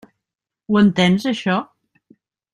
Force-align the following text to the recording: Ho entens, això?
Ho 0.71 0.77
entens, 0.81 1.27
això? 1.33 1.59